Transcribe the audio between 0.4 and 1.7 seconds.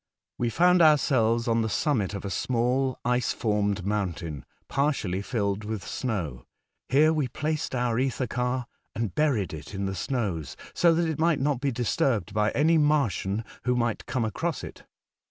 found ourselves on tbe